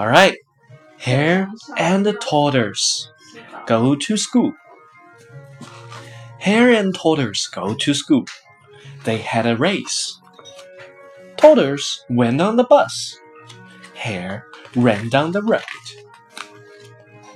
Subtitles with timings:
[0.00, 0.38] All right,
[0.96, 3.10] Hare and the tortoise
[3.66, 4.54] go to school.
[6.38, 8.24] Hare and tortoise go to school.
[9.04, 10.18] They had a race.
[11.36, 13.14] Tortoise went on the bus.
[13.92, 15.84] Hare ran down the road.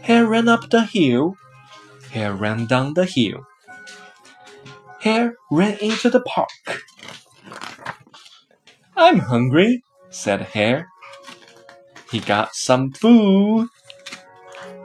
[0.01, 1.37] Hare ran up the hill.
[2.13, 3.45] Hare ran down the hill.
[5.01, 6.49] Hare ran into the park.
[8.97, 10.89] I'm hungry, said Hare.
[12.14, 13.68] He got some food.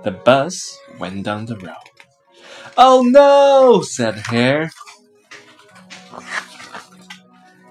[0.03, 1.75] The bus went down the road.
[2.77, 4.71] Oh no, said Hare.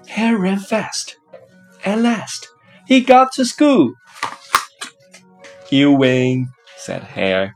[0.08, 1.16] Hare ran fast.
[1.84, 2.48] At last,
[2.88, 3.92] he got to school.
[5.70, 7.52] You win, said Hare.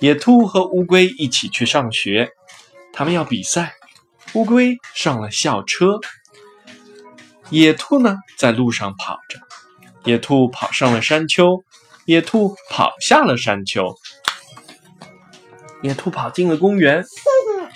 [0.00, 2.30] 野兔和乌龟一起去上学，
[2.92, 3.74] 他们要比赛。
[4.34, 6.00] 乌龟上了校车，
[7.50, 9.40] 野兔呢在路上跑着。
[10.05, 11.63] 野兔跑上了山丘，
[12.05, 13.95] 野兔跑下了山丘。
[15.81, 17.03] 野兔跑进了公园，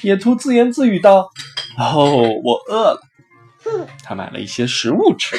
[0.04, 1.30] 野兔自言自语道
[1.78, 3.02] ：“哦，我饿了。”
[4.04, 5.38] 他买了一些食物吃。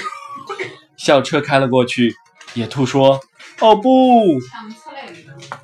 [0.96, 2.14] 校车开了过去，
[2.54, 3.20] 野兔说
[3.60, 4.38] ：“哦不！”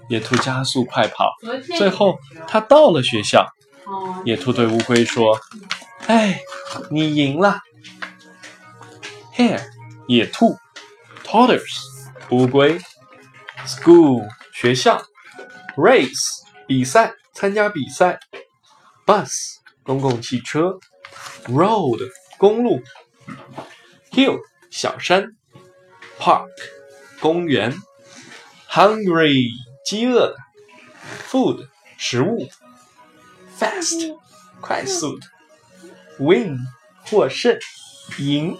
[0.08, 1.33] 野兔加速快跑，
[1.77, 3.47] 最后他到了学校。
[4.25, 5.39] 野兔对乌龟说
[6.06, 6.41] ：“哎，
[6.91, 7.61] 你赢了。
[9.36, 9.62] ”Hare，
[10.08, 10.56] 野兔
[11.26, 12.80] ；tortoise，乌龟；
[13.66, 15.02] school，学校；
[15.76, 18.17] race，比赛，参加比赛；
[19.06, 19.30] bus，
[19.84, 20.80] 公共汽车；
[21.48, 22.00] road，
[22.38, 22.81] 公路；
[24.12, 25.23] hill，小山；
[26.20, 26.50] park，
[27.20, 27.73] 公园；
[28.70, 29.50] hungry，
[29.86, 30.36] 饥饿的；
[31.30, 31.67] food，
[31.98, 32.48] 食物。
[33.59, 34.17] fast
[34.59, 35.28] 快速的，
[36.17, 36.58] win
[37.06, 37.59] 获胜，
[38.17, 38.58] 赢。